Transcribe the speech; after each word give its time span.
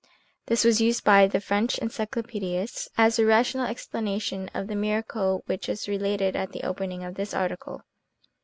This 0.47 0.63
was 0.65 0.81
used 0.81 1.03
by 1.03 1.27
the 1.27 1.39
French 1.39 1.77
encyclopaedists 1.77 2.89
as 2.97 3.19
a 3.19 3.23
rationalistic 3.27 3.69
explanation 3.77 4.49
of 4.51 4.65
the 4.65 4.73
miracle 4.75 5.43
which 5.45 5.69
is 5.69 5.87
related 5.87 6.35
at 6.35 6.53
the 6.53 6.63
opening 6.63 7.03
of 7.03 7.13
this 7.13 7.35
article. 7.35 7.83